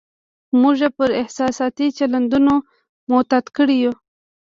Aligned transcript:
موږ 0.61 0.75
یې 0.83 0.89
پر 0.97 1.09
احساساتي 1.21 1.87
چلندونو 1.97 2.53
معتاد 3.09 3.45
کړي 3.55 3.75
یو. 3.83 3.93